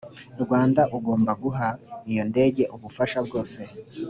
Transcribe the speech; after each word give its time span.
rwanda 0.43 0.81
agomba 0.95 1.31
guha 1.43 1.67
iyo 2.11 2.23
ndege 2.31 2.63
ubufasha 2.75 3.19
bwose 3.27 3.59